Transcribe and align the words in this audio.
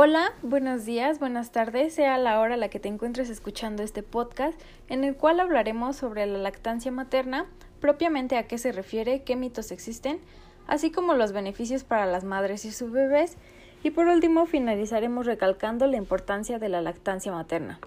Hola, 0.00 0.32
buenos 0.42 0.84
días, 0.84 1.18
buenas 1.18 1.50
tardes, 1.50 1.92
sea 1.92 2.18
la 2.18 2.38
hora 2.38 2.54
a 2.54 2.56
la 2.56 2.68
que 2.68 2.78
te 2.78 2.86
encuentres 2.86 3.30
escuchando 3.30 3.82
este 3.82 4.04
podcast, 4.04 4.56
en 4.88 5.02
el 5.02 5.16
cual 5.16 5.40
hablaremos 5.40 5.96
sobre 5.96 6.24
la 6.24 6.38
lactancia 6.38 6.92
materna, 6.92 7.46
propiamente 7.80 8.36
a 8.36 8.46
qué 8.46 8.58
se 8.58 8.70
refiere, 8.70 9.24
qué 9.24 9.34
mitos 9.34 9.72
existen, 9.72 10.20
así 10.68 10.92
como 10.92 11.14
los 11.14 11.32
beneficios 11.32 11.82
para 11.82 12.06
las 12.06 12.22
madres 12.22 12.64
y 12.64 12.70
sus 12.70 12.92
bebés, 12.92 13.38
y 13.82 13.90
por 13.90 14.06
último 14.06 14.46
finalizaremos 14.46 15.26
recalcando 15.26 15.88
la 15.88 15.96
importancia 15.96 16.60
de 16.60 16.68
la 16.68 16.80
lactancia 16.80 17.32
materna. 17.32 17.80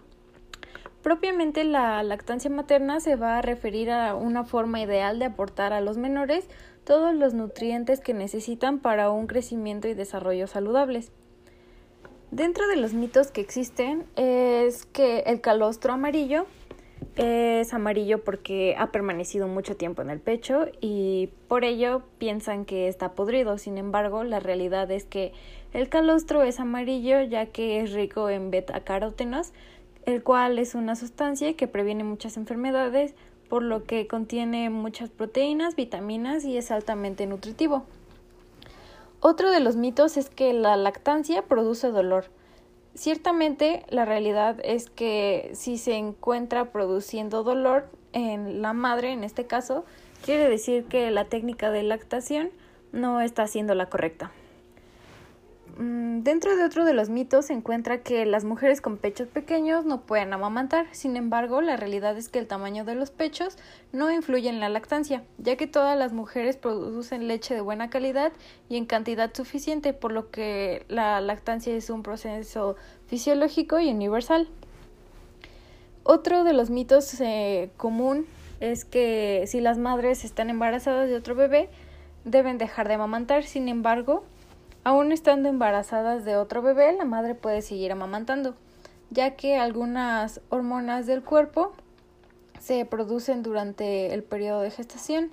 Propiamente 1.04 1.64
la 1.64 2.04
lactancia 2.04 2.52
materna 2.52 3.00
se 3.00 3.16
va 3.16 3.38
a 3.38 3.42
referir 3.42 3.90
a 3.90 4.16
una 4.16 4.44
forma 4.44 4.82
ideal 4.82 5.18
de 5.18 5.24
aportar 5.24 5.72
a 5.72 5.80
los 5.80 5.96
menores 5.96 6.50
todos 6.84 7.16
los 7.16 7.34
nutrientes 7.34 8.02
que 8.02 8.14
necesitan 8.14 8.80
para 8.80 9.12
un 9.12 9.28
crecimiento 9.28 9.88
y 9.88 9.94
desarrollo 9.94 10.48
saludables. 10.48 11.14
Dentro 12.32 12.66
de 12.70 12.78
los 12.78 12.94
mitos 12.94 13.30
que 13.30 13.42
existen 13.42 14.06
es 14.16 14.86
que 14.86 15.20
el 15.28 15.42
calostro 15.42 15.92
amarillo 15.92 16.46
es 17.18 17.74
amarillo 17.74 18.24
porque 18.24 18.74
ha 18.78 18.90
permanecido 18.94 19.50
mucho 19.50 19.76
tiempo 19.76 20.02
en 20.02 20.10
el 20.10 20.22
pecho 20.22 20.68
y 20.80 21.28
por 21.50 21.66
ello 21.66 22.04
piensan 22.20 22.64
que 22.64 22.88
está 22.88 23.12
podrido. 23.16 23.58
Sin 23.58 23.78
embargo, 23.78 24.24
la 24.24 24.40
realidad 24.40 24.90
es 24.92 25.04
que 25.04 25.34
el 25.74 25.90
calostro 25.90 26.42
es 26.42 26.62
amarillo 26.62 27.22
ya 27.22 27.48
que 27.48 27.82
es 27.82 27.92
rico 27.92 28.30
en 28.30 28.50
beta-carótenos, 28.50 29.52
el 30.06 30.24
cual 30.24 30.58
es 30.58 30.74
una 30.74 30.96
sustancia 30.96 31.54
que 31.58 31.68
previene 31.68 32.06
muchas 32.06 32.38
enfermedades, 32.38 33.14
por 33.50 33.62
lo 33.62 33.84
que 33.84 34.08
contiene 34.08 34.70
muchas 34.70 35.10
proteínas, 35.10 35.76
vitaminas 35.76 36.46
y 36.46 36.56
es 36.56 36.72
altamente 36.72 37.26
nutritivo. 37.26 37.86
Otro 39.24 39.52
de 39.52 39.60
los 39.60 39.76
mitos 39.76 40.18
es 40.18 40.32
que 40.32 40.52
la 40.52 40.76
lactancia 40.76 41.44
produce 41.44 41.92
dolor. 41.92 42.26
Ciertamente 42.96 43.86
la 43.90 44.04
realidad 44.04 44.58
es 44.64 44.90
que 44.90 45.52
si 45.54 45.78
se 45.78 45.94
encuentra 45.94 46.72
produciendo 46.72 47.44
dolor 47.44 47.88
en 48.14 48.64
la 48.64 48.74
madre, 48.74 49.12
en 49.12 49.24
este 49.24 49.46
caso, 49.46 49.86
quiere 50.26 50.50
decir 50.50 50.86
que 50.86 51.12
la 51.12 51.26
técnica 51.26 51.70
de 51.70 51.84
lactación 51.84 52.50
no 52.94 53.22
está 53.22 53.46
siendo 53.46 53.76
la 53.76 53.86
correcta. 53.86 54.32
Mm, 55.78 56.24
dentro 56.24 56.56
de 56.56 56.66
otro 56.66 56.84
de 56.84 56.94
los 56.94 57.10
mitos 57.10 57.46
se 57.46 57.54
encuentra 57.54 58.00
que 58.00 58.26
las 58.26 58.44
mujeres 58.44 58.82
con 58.82 58.98
pechos 58.98 59.28
pequeños 59.28 59.86
no 59.86 60.02
pueden 60.02 60.34
amamantar. 60.34 60.88
Sin 60.92 61.16
embargo, 61.16 61.62
la 61.62 61.78
realidad 61.78 62.18
es 62.18 62.30
que 62.30 62.40
el 62.40 62.48
tamaño 62.48 62.84
de 62.84 62.96
los 62.96 63.12
pechos 63.12 63.58
no 63.92 64.12
influye 64.12 64.50
en 64.50 64.60
la 64.60 64.70
lactancia, 64.70 65.24
ya 65.38 65.56
que 65.56 65.68
todas 65.68 65.98
las 65.98 66.12
mujeres 66.14 66.58
producen 66.58 67.28
leche 67.28 67.56
de 67.56 67.62
buena 67.62 67.90
calidad 67.90 68.34
y 68.70 68.78
en 68.78 68.86
cantidad 68.86 69.34
suficiente, 69.34 69.94
por 69.94 70.12
lo 70.12 70.30
que 70.30 70.86
la 70.90 71.22
lactancia 71.22 71.74
es 71.74 71.90
un 71.90 72.04
proceso 72.04 72.76
fisiológico 73.08 73.80
y 73.80 73.90
universal. 73.90 74.50
Otro 76.04 76.44
de 76.44 76.54
los 76.54 76.70
mitos 76.70 77.20
eh, 77.22 77.70
común 77.78 78.26
es 78.60 78.86
que 78.86 79.46
si 79.48 79.62
las 79.62 79.78
madres 79.78 80.26
están 80.26 80.50
embarazadas 80.50 81.08
de 81.08 81.16
otro 81.16 81.36
bebé, 81.36 81.70
deben 82.26 82.58
dejar 82.58 82.88
de 82.88 82.96
amamantar. 82.96 83.44
Sin 83.44 83.70
embargo, 83.70 84.24
Aún 84.84 85.12
estando 85.12 85.48
embarazadas 85.48 86.26
de 86.26 86.38
otro 86.38 86.64
bebé, 86.64 86.92
la 86.94 87.06
madre 87.06 87.36
puede 87.36 87.62
seguir 87.62 87.92
amamantando, 87.92 88.56
ya 89.12 89.36
que 89.36 89.58
algunas 89.58 90.42
hormonas 90.50 91.06
del 91.06 91.24
cuerpo 91.24 91.74
se 92.60 92.86
producen 92.86 93.44
durante 93.44 94.14
el 94.14 94.24
periodo 94.24 94.62
de 94.62 94.72
gestación. 94.72 95.30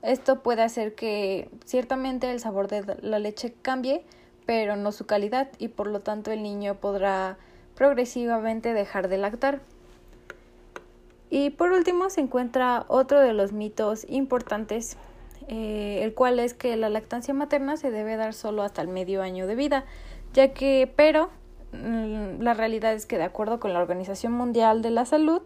Esto 0.00 0.42
puede 0.42 0.62
hacer 0.62 0.94
que 0.94 1.50
ciertamente 1.66 2.30
el 2.30 2.40
sabor 2.40 2.68
de 2.68 2.96
la 3.02 3.18
leche 3.18 3.54
cambie, 3.60 4.04
pero 4.46 4.76
no 4.76 4.90
su 4.92 5.04
calidad, 5.04 5.48
y 5.58 5.68
por 5.68 5.88
lo 5.88 6.00
tanto 6.00 6.30
el 6.30 6.42
niño 6.42 6.76
podrá 6.76 7.36
progresivamente 7.74 8.72
dejar 8.72 9.08
de 9.08 9.18
lactar. 9.18 9.60
Y 11.28 11.50
por 11.50 11.72
último 11.72 12.08
se 12.08 12.22
encuentra 12.22 12.86
otro 12.88 13.20
de 13.20 13.34
los 13.34 13.52
mitos 13.52 14.06
importantes 14.08 14.96
eh, 15.48 16.00
el 16.02 16.14
cual 16.14 16.38
es 16.38 16.54
que 16.54 16.76
la 16.76 16.90
lactancia 16.90 17.32
materna 17.32 17.76
se 17.76 17.90
debe 17.90 18.16
dar 18.16 18.34
solo 18.34 18.62
hasta 18.62 18.82
el 18.82 18.88
medio 18.88 19.22
año 19.22 19.46
de 19.46 19.54
vida, 19.54 19.84
ya 20.34 20.52
que, 20.52 20.92
pero 20.94 21.30
mm, 21.72 22.42
la 22.42 22.54
realidad 22.54 22.92
es 22.92 23.06
que 23.06 23.16
de 23.16 23.24
acuerdo 23.24 23.58
con 23.58 23.72
la 23.72 23.80
Organización 23.80 24.32
Mundial 24.32 24.82
de 24.82 24.90
la 24.90 25.06
Salud, 25.06 25.42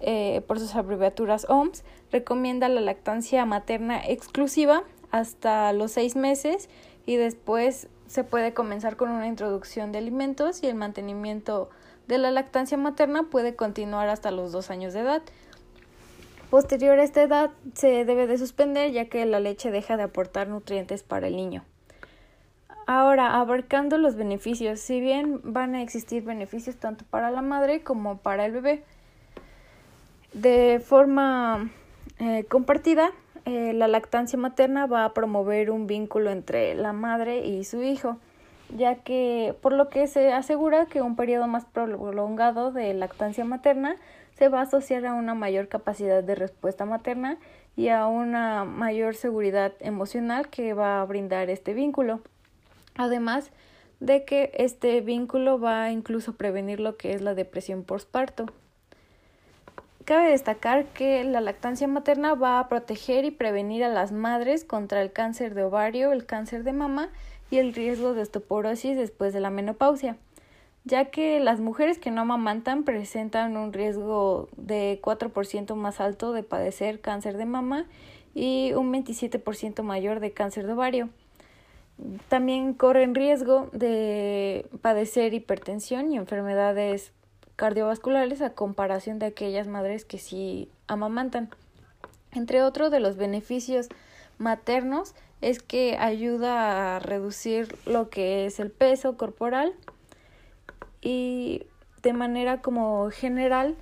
eh, 0.00 0.42
por 0.46 0.58
sus 0.58 0.74
abreviaturas 0.74 1.46
OMS, 1.48 1.84
recomienda 2.12 2.68
la 2.68 2.80
lactancia 2.80 3.46
materna 3.46 3.98
exclusiva 4.06 4.82
hasta 5.10 5.72
los 5.72 5.92
seis 5.92 6.16
meses 6.16 6.68
y 7.06 7.16
después 7.16 7.88
se 8.06 8.24
puede 8.24 8.52
comenzar 8.52 8.96
con 8.96 9.10
una 9.10 9.26
introducción 9.26 9.92
de 9.92 9.98
alimentos 9.98 10.62
y 10.62 10.66
el 10.66 10.74
mantenimiento 10.74 11.70
de 12.08 12.18
la 12.18 12.30
lactancia 12.30 12.76
materna 12.76 13.24
puede 13.30 13.56
continuar 13.56 14.08
hasta 14.08 14.30
los 14.30 14.52
dos 14.52 14.70
años 14.70 14.92
de 14.92 15.00
edad. 15.00 15.22
Posterior 16.50 16.98
a 17.00 17.02
esta 17.02 17.22
edad 17.22 17.50
se 17.74 18.04
debe 18.04 18.28
de 18.28 18.38
suspender 18.38 18.92
ya 18.92 19.06
que 19.06 19.26
la 19.26 19.40
leche 19.40 19.72
deja 19.72 19.96
de 19.96 20.04
aportar 20.04 20.46
nutrientes 20.46 21.02
para 21.02 21.26
el 21.26 21.34
niño. 21.34 21.64
Ahora, 22.86 23.40
abarcando 23.40 23.98
los 23.98 24.14
beneficios, 24.14 24.78
si 24.78 25.00
bien 25.00 25.40
van 25.42 25.74
a 25.74 25.82
existir 25.82 26.22
beneficios 26.22 26.76
tanto 26.76 27.04
para 27.10 27.32
la 27.32 27.42
madre 27.42 27.82
como 27.82 28.18
para 28.18 28.46
el 28.46 28.52
bebé, 28.52 28.84
de 30.34 30.80
forma 30.84 31.68
eh, 32.20 32.44
compartida, 32.48 33.10
eh, 33.44 33.72
la 33.72 33.88
lactancia 33.88 34.38
materna 34.38 34.86
va 34.86 35.04
a 35.04 35.14
promover 35.14 35.72
un 35.72 35.88
vínculo 35.88 36.30
entre 36.30 36.76
la 36.76 36.92
madre 36.92 37.44
y 37.44 37.64
su 37.64 37.82
hijo, 37.82 38.18
ya 38.76 38.96
que 38.96 39.56
por 39.62 39.72
lo 39.72 39.88
que 39.88 40.06
se 40.06 40.32
asegura 40.32 40.86
que 40.86 41.02
un 41.02 41.16
periodo 41.16 41.48
más 41.48 41.64
prolongado 41.64 42.70
de 42.70 42.94
lactancia 42.94 43.44
materna 43.44 43.96
se 44.36 44.48
va 44.48 44.60
a 44.60 44.62
asociar 44.62 45.06
a 45.06 45.14
una 45.14 45.34
mayor 45.34 45.68
capacidad 45.68 46.22
de 46.22 46.34
respuesta 46.34 46.84
materna 46.84 47.38
y 47.74 47.88
a 47.88 48.06
una 48.06 48.64
mayor 48.64 49.14
seguridad 49.14 49.72
emocional 49.80 50.48
que 50.48 50.74
va 50.74 51.00
a 51.00 51.04
brindar 51.04 51.48
este 51.48 51.72
vínculo. 51.72 52.20
Además 52.96 53.50
de 54.00 54.24
que 54.24 54.52
este 54.54 55.00
vínculo 55.00 55.58
va 55.58 55.84
a 55.84 55.90
incluso 55.90 56.34
prevenir 56.34 56.80
lo 56.80 56.96
que 56.96 57.14
es 57.14 57.22
la 57.22 57.34
depresión 57.34 57.82
postparto. 57.82 58.46
Cabe 60.04 60.30
destacar 60.30 60.84
que 60.84 61.24
la 61.24 61.40
lactancia 61.40 61.88
materna 61.88 62.34
va 62.34 62.60
a 62.60 62.68
proteger 62.68 63.24
y 63.24 63.30
prevenir 63.30 63.84
a 63.84 63.88
las 63.88 64.12
madres 64.12 64.64
contra 64.64 65.00
el 65.00 65.12
cáncer 65.12 65.54
de 65.54 65.64
ovario, 65.64 66.12
el 66.12 66.26
cáncer 66.26 66.62
de 66.62 66.72
mama 66.72 67.08
y 67.50 67.56
el 67.56 67.74
riesgo 67.74 68.12
de 68.12 68.22
osteoporosis 68.22 68.96
después 68.96 69.32
de 69.32 69.40
la 69.40 69.50
menopausia 69.50 70.16
ya 70.86 71.06
que 71.06 71.40
las 71.40 71.58
mujeres 71.58 71.98
que 71.98 72.12
no 72.12 72.20
amamantan 72.22 72.84
presentan 72.84 73.56
un 73.56 73.72
riesgo 73.72 74.48
de 74.56 75.00
4% 75.02 75.74
más 75.74 76.00
alto 76.00 76.32
de 76.32 76.44
padecer 76.44 77.00
cáncer 77.00 77.36
de 77.36 77.44
mama 77.44 77.86
y 78.34 78.72
un 78.72 78.92
27% 78.92 79.82
mayor 79.82 80.20
de 80.20 80.30
cáncer 80.30 80.64
de 80.64 80.74
ovario. 80.74 81.08
También 82.28 82.72
corren 82.72 83.16
riesgo 83.16 83.68
de 83.72 84.66
padecer 84.80 85.34
hipertensión 85.34 86.12
y 86.12 86.18
enfermedades 86.18 87.10
cardiovasculares 87.56 88.40
a 88.40 88.50
comparación 88.50 89.18
de 89.18 89.26
aquellas 89.26 89.66
madres 89.66 90.04
que 90.04 90.18
sí 90.18 90.70
amamantan. 90.86 91.50
Entre 92.30 92.62
otros 92.62 92.92
de 92.92 93.00
los 93.00 93.16
beneficios 93.16 93.88
maternos 94.38 95.16
es 95.40 95.60
que 95.62 95.96
ayuda 95.98 96.94
a 96.94 96.98
reducir 97.00 97.76
lo 97.86 98.08
que 98.08 98.46
es 98.46 98.60
el 98.60 98.70
peso 98.70 99.16
corporal 99.16 99.74
y 101.06 101.62
de 102.02 102.12
manera 102.12 102.60
como 102.62 103.08
general 103.10 103.76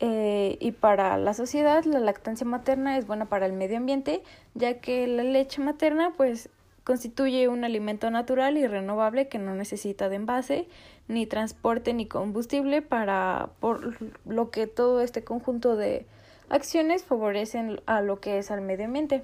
eh, 0.00 0.56
y 0.58 0.72
para 0.72 1.16
la 1.16 1.32
sociedad 1.32 1.84
la 1.84 2.00
lactancia 2.00 2.44
materna 2.44 2.98
es 2.98 3.06
buena 3.06 3.26
para 3.26 3.46
el 3.46 3.52
medio 3.52 3.76
ambiente 3.76 4.24
ya 4.54 4.80
que 4.80 5.06
la 5.06 5.22
leche 5.22 5.62
materna 5.62 6.12
pues 6.16 6.50
constituye 6.82 7.46
un 7.46 7.62
alimento 7.62 8.10
natural 8.10 8.56
y 8.58 8.66
renovable 8.66 9.28
que 9.28 9.38
no 9.38 9.54
necesita 9.54 10.08
de 10.08 10.16
envase 10.16 10.66
ni 11.06 11.26
transporte 11.26 11.94
ni 11.94 12.06
combustible 12.06 12.82
para 12.82 13.50
por 13.60 13.96
lo 14.26 14.50
que 14.50 14.66
todo 14.66 15.00
este 15.00 15.22
conjunto 15.22 15.76
de 15.76 16.06
acciones 16.48 17.04
favorecen 17.04 17.80
a 17.86 18.00
lo 18.00 18.18
que 18.18 18.38
es 18.38 18.50
al 18.50 18.62
medio 18.62 18.86
ambiente. 18.86 19.22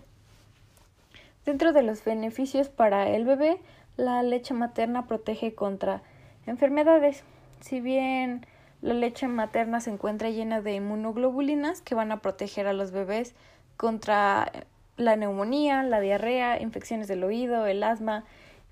Dentro 1.45 1.73
de 1.73 1.83
los 1.83 2.05
beneficios 2.05 2.69
para 2.69 3.09
el 3.11 3.25
bebé, 3.25 3.59
la 3.97 4.23
leche 4.23 4.55
materna 4.55 5.07
protege 5.07 5.55
contra 5.55 6.03
enfermedades. 6.47 7.25
Si 7.61 7.81
bien 7.81 8.47
la 8.83 8.95
leche 8.95 9.29
materna 9.29 9.81
se 9.81 9.91
encuentra 9.91 10.31
llena 10.31 10.61
de 10.61 10.75
inmunoglobulinas 10.75 11.81
que 11.81 11.95
van 11.95 12.13
a 12.13 12.21
proteger 12.21 12.67
a 12.67 12.73
los 12.73 12.91
bebés 12.91 13.35
contra 13.77 14.53
la 14.97 15.17
neumonía, 15.17 15.83
la 15.83 16.01
diarrea, 16.01 16.61
infecciones 16.61 17.09
del 17.09 17.25
oído, 17.25 17.67
el 17.67 17.83
asma, 17.83 18.25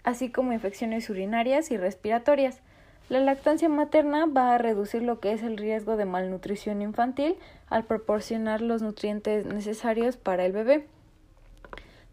así 0.05 0.31
como 0.31 0.53
infecciones 0.53 1.09
urinarias 1.11 1.71
y 1.71 1.77
respiratorias. 1.77 2.61
La 3.09 3.21
lactancia 3.21 3.69
materna 3.69 4.27
va 4.27 4.55
a 4.55 4.59
reducir 4.59 5.03
lo 5.03 5.21
que 5.21 5.33
es 5.33 5.43
el 5.43 5.57
riesgo 5.57 5.97
de 5.97 6.05
malnutrición 6.05 6.83
infantil 6.83 7.37
al 7.69 7.85
proporcionar 7.85 8.61
los 8.61 8.83
nutrientes 8.83 9.45
necesarios 9.47 10.17
para 10.17 10.45
el 10.45 10.53
bebé. 10.53 10.87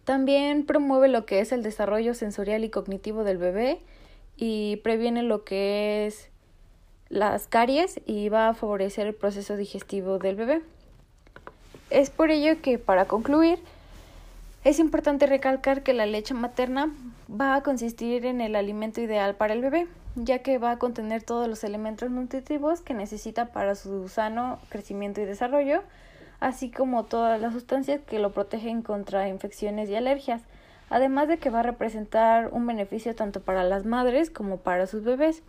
También 0.03 0.65
promueve 0.65 1.07
lo 1.07 1.25
que 1.25 1.39
es 1.39 1.51
el 1.51 1.61
desarrollo 1.61 2.13
sensorial 2.15 2.63
y 2.63 2.69
cognitivo 2.69 3.23
del 3.23 3.37
bebé 3.37 3.79
y 4.39 4.77
previene 4.77 5.21
lo 5.21 5.43
que 5.43 6.07
es 6.07 6.29
las 7.09 7.47
caries 7.47 7.99
y 8.05 8.29
va 8.29 8.47
a 8.47 8.53
favorecer 8.53 9.05
el 9.07 9.13
proceso 9.13 9.57
digestivo 9.57 10.17
del 10.17 10.37
bebé. 10.37 10.61
Es 11.89 12.09
por 12.09 12.31
ello 12.31 12.61
que 12.61 12.77
para 12.77 13.05
concluir 13.05 13.59
es 14.63 14.79
importante 14.79 15.25
recalcar 15.25 15.83
que 15.83 15.93
la 15.93 16.05
leche 16.05 16.33
materna 16.33 16.93
va 17.29 17.55
a 17.55 17.63
consistir 17.63 18.25
en 18.25 18.39
el 18.39 18.55
alimento 18.55 19.01
ideal 19.01 19.35
para 19.35 19.53
el 19.53 19.61
bebé, 19.61 19.87
ya 20.15 20.39
que 20.39 20.57
va 20.57 20.71
a 20.71 20.79
contener 20.79 21.23
todos 21.23 21.47
los 21.47 21.63
elementos 21.63 22.09
nutritivos 22.09 22.81
que 22.81 22.93
necesita 22.93 23.47
para 23.47 23.75
su 23.75 24.07
sano 24.07 24.59
crecimiento 24.69 25.21
y 25.21 25.25
desarrollo, 25.25 25.83
así 26.39 26.69
como 26.69 27.05
todas 27.05 27.41
las 27.41 27.53
sustancias 27.53 28.01
que 28.05 28.19
lo 28.19 28.31
protegen 28.31 28.83
contra 28.83 29.27
infecciones 29.27 29.89
y 29.89 29.95
alergias, 29.95 30.41
además 30.89 31.27
de 31.27 31.37
que 31.37 31.49
va 31.49 31.59
a 31.59 31.63
representar 31.63 32.49
un 32.51 32.65
beneficio 32.65 33.15
tanto 33.15 33.41
para 33.41 33.63
las 33.63 33.85
madres 33.85 34.29
como 34.29 34.57
para 34.57 34.87
sus 34.87 35.03
bebés. 35.03 35.43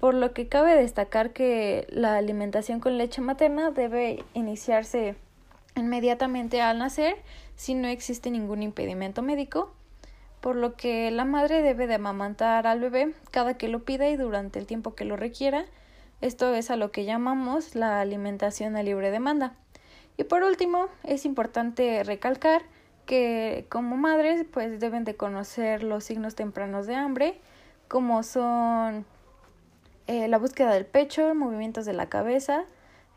Por 0.00 0.14
lo 0.14 0.32
que 0.32 0.48
cabe 0.48 0.74
destacar 0.74 1.32
que 1.32 1.86
la 1.90 2.16
alimentación 2.16 2.80
con 2.80 2.98
leche 2.98 3.20
materna 3.20 3.70
debe 3.70 4.24
iniciarse 4.34 5.14
inmediatamente 5.76 6.60
al 6.60 6.78
nacer 6.78 7.16
si 7.56 7.74
no 7.74 7.88
existe 7.88 8.30
ningún 8.30 8.62
impedimento 8.62 9.22
médico, 9.22 9.72
por 10.40 10.56
lo 10.56 10.74
que 10.74 11.10
la 11.12 11.24
madre 11.24 11.62
debe 11.62 11.86
de 11.86 11.94
amamantar 11.94 12.66
al 12.66 12.80
bebé 12.80 13.14
cada 13.30 13.56
que 13.56 13.68
lo 13.68 13.84
pida 13.84 14.08
y 14.08 14.16
durante 14.16 14.58
el 14.58 14.66
tiempo 14.66 14.94
que 14.94 15.04
lo 15.04 15.16
requiera. 15.16 15.64
Esto 16.20 16.54
es 16.54 16.70
a 16.70 16.76
lo 16.76 16.90
que 16.90 17.04
llamamos 17.04 17.76
la 17.76 18.00
alimentación 18.00 18.76
a 18.76 18.82
libre 18.82 19.12
demanda. 19.12 19.54
Y 20.16 20.24
por 20.24 20.42
último, 20.42 20.88
es 21.04 21.24
importante 21.24 22.02
recalcar 22.04 22.62
que 23.06 23.66
como 23.68 23.96
madres 23.96 24.44
pues 24.50 24.80
deben 24.80 25.04
de 25.04 25.16
conocer 25.16 25.82
los 25.82 26.04
signos 26.04 26.34
tempranos 26.34 26.86
de 26.86 26.94
hambre, 26.94 27.40
como 27.88 28.22
son 28.22 29.04
eh, 30.06 30.28
la 30.28 30.38
búsqueda 30.38 30.72
del 30.72 30.86
pecho, 30.86 31.34
movimientos 31.34 31.84
de 31.84 31.92
la 31.92 32.08
cabeza, 32.08 32.64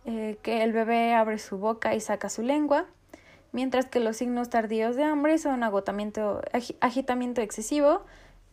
eh, 0.06 0.38
que 0.44 0.64
el 0.64 0.72
bebé 0.72 1.14
abre 1.14 1.40
su 1.40 1.58
boca 1.58 1.96
y 1.96 2.00
saca 2.00 2.30
su 2.30 2.42
lengua, 2.42 2.86
mientras 3.52 3.86
que 3.86 4.00
los 4.00 4.18
signos 4.18 4.50
tardíos 4.50 4.96
de 4.96 5.04
hambre 5.04 5.38
son 5.38 5.64
agotamiento, 5.64 6.42
agitamiento 6.82 7.42
excesivo, 7.42 8.06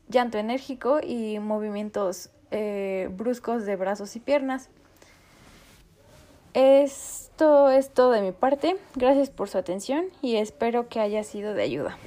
llanto 0.08 0.38
enérgico 0.38 1.00
y 1.02 1.38
movimientos 1.40 2.30
eh, 2.50 3.08
bruscos 3.12 3.64
de 3.64 3.76
brazos 3.76 4.14
y 4.16 4.20
piernas. 4.20 4.70
Esto 6.54 7.70
es 7.70 7.90
todo 7.90 8.10
de 8.10 8.20
mi 8.20 8.32
parte. 8.32 8.76
Gracias 8.94 9.30
por 9.30 9.48
su 9.48 9.56
atención 9.56 10.06
y 10.20 10.36
espero 10.36 10.88
que 10.88 11.00
haya 11.00 11.24
sido 11.24 11.54
de 11.54 11.62
ayuda. 11.62 11.98